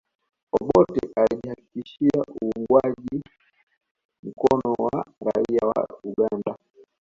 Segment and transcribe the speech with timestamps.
[0.61, 3.21] Obote alijihakikishia uungwaji
[4.23, 6.57] mkono wa raia wa Uganda